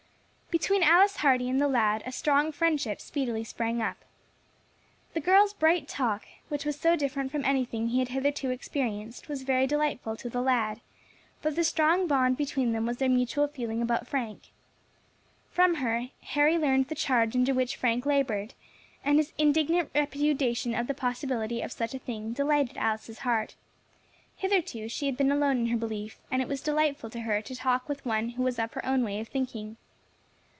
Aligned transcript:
Between 0.51 0.83
Alice 0.83 1.15
Hardy 1.15 1.49
and 1.49 1.61
the 1.61 1.67
lad 1.69 2.03
a 2.05 2.11
strong 2.11 2.51
friendship 2.51 2.99
speedily 2.99 3.45
sprang 3.45 3.81
up. 3.81 4.03
The 5.13 5.21
girl's 5.21 5.53
bright 5.53 5.87
talk, 5.87 6.25
which 6.49 6.65
was 6.65 6.77
so 6.77 6.97
different 6.97 7.31
from 7.31 7.45
anything 7.45 7.87
he 7.87 7.99
had 7.99 8.09
hitherto 8.09 8.49
experienced 8.49 9.29
was 9.29 9.43
very 9.43 9.65
delightful 9.65 10.17
to 10.17 10.29
the 10.29 10.41
lad; 10.41 10.81
but 11.41 11.55
the 11.55 11.63
strong 11.63 12.05
bond 12.05 12.35
between 12.35 12.73
them 12.73 12.85
was 12.85 12.97
their 12.97 13.07
mutual 13.07 13.47
feeling 13.47 13.81
about 13.81 14.09
Frank. 14.09 14.51
From 15.49 15.75
her 15.75 16.09
Harry 16.21 16.57
learned 16.57 16.89
the 16.89 16.95
charge 16.95 17.33
under 17.33 17.53
which 17.53 17.77
Frank 17.77 18.05
laboured, 18.05 18.53
and 19.05 19.19
his 19.19 19.31
indignant 19.37 19.89
repudiation 19.95 20.75
of 20.75 20.87
the 20.87 20.93
possibility 20.93 21.61
of 21.61 21.71
such 21.71 21.93
a 21.93 21.99
thing 21.99 22.33
delighted 22.33 22.75
Alice's 22.75 23.19
heart; 23.19 23.55
hitherto 24.35 24.89
she 24.89 25.05
had 25.05 25.15
been 25.15 25.31
alone 25.31 25.59
in 25.59 25.67
her 25.67 25.77
belief, 25.77 26.19
and 26.29 26.41
it 26.41 26.49
was 26.49 26.59
delightful 26.59 27.09
to 27.09 27.21
her 27.21 27.41
to 27.41 27.55
talk 27.55 27.87
with 27.87 28.05
one 28.05 28.31
who 28.31 28.43
was 28.43 28.59
of 28.59 28.73
her 28.73 28.85
own 28.85 29.01
way 29.05 29.21
of 29.21 29.29
thinking. 29.29 29.77